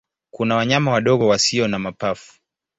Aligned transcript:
Kuna 0.33 0.55
wanyama 0.55 0.91
wadogo 0.91 1.27
wasio 1.27 1.67
na 1.67 1.79
mapafu. 1.79 2.39